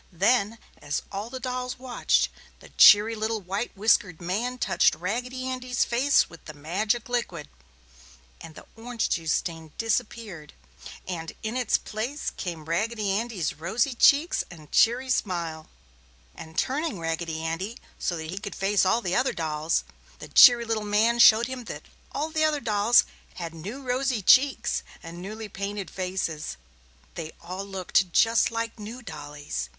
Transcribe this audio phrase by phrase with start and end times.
[0.11, 5.85] Then, as all the dolls watched, the cheery little white whiskered man touched Raggedy Andy's
[5.85, 7.47] face with the magic liquid,
[8.41, 10.53] and the orange juice stain disappeared,
[11.07, 15.69] and in its place came Raggedy Andy's rosy cheeks and cheery smile.
[16.35, 16.57] [Illustration: Santa
[16.95, 19.33] repairs Raggedy Andy] And, turning Raggedy Andy so that he could face all the other
[19.33, 19.83] dolls,
[20.17, 23.03] the cheery little man showed him that all the other dolls
[23.35, 26.57] had new rosy cheeks and newly painted faces.
[27.13, 29.69] They all looked just like new dollies.